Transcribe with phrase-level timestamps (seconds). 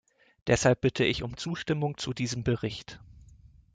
[0.47, 2.99] Deshalb bitte ich um Zustimmung zu diesem Bericht.